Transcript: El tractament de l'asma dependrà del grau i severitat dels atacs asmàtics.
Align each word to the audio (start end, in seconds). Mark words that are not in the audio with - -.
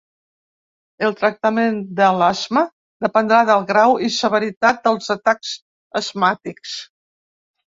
El 1.07 1.11
tractament 1.17 1.77
de 1.99 2.07
l'asma 2.21 2.63
dependrà 3.07 3.43
del 3.51 3.67
grau 3.73 3.93
i 4.09 4.11
severitat 4.17 4.83
dels 4.89 5.13
atacs 5.17 5.53
asmàtics. 6.03 6.75